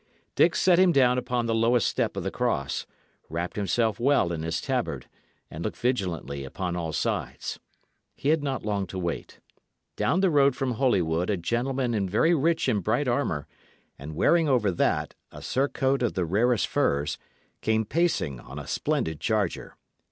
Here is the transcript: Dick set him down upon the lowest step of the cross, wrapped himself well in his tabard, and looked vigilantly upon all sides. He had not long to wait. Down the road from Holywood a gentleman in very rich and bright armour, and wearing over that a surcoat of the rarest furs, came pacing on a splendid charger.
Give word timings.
Dick 0.33 0.55
set 0.55 0.79
him 0.79 0.91
down 0.91 1.19
upon 1.19 1.45
the 1.45 1.53
lowest 1.53 1.87
step 1.87 2.17
of 2.17 2.23
the 2.23 2.31
cross, 2.31 2.87
wrapped 3.29 3.55
himself 3.55 3.99
well 3.99 4.31
in 4.33 4.41
his 4.41 4.59
tabard, 4.59 5.07
and 5.51 5.63
looked 5.63 5.77
vigilantly 5.77 6.43
upon 6.43 6.75
all 6.75 6.91
sides. 6.91 7.59
He 8.15 8.29
had 8.29 8.41
not 8.41 8.65
long 8.65 8.87
to 8.87 8.97
wait. 8.97 9.39
Down 9.95 10.21
the 10.21 10.31
road 10.31 10.55
from 10.55 10.71
Holywood 10.71 11.29
a 11.29 11.37
gentleman 11.37 11.93
in 11.93 12.09
very 12.09 12.33
rich 12.33 12.67
and 12.67 12.83
bright 12.83 13.07
armour, 13.07 13.45
and 13.99 14.15
wearing 14.15 14.49
over 14.49 14.71
that 14.71 15.13
a 15.31 15.43
surcoat 15.43 16.01
of 16.01 16.15
the 16.15 16.25
rarest 16.25 16.65
furs, 16.65 17.19
came 17.61 17.85
pacing 17.85 18.39
on 18.39 18.57
a 18.57 18.65
splendid 18.65 19.19
charger. 19.19 19.75